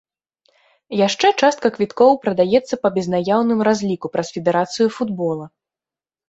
Яшчэ 1.07 1.27
частка 1.41 1.67
квіткоў 1.75 2.11
прадаецца 2.23 2.75
па 2.85 2.91
безнаяўным 2.97 3.59
разліку 3.69 4.11
праз 4.17 4.27
федэрацыю 4.39 4.87
футбола. 4.97 5.45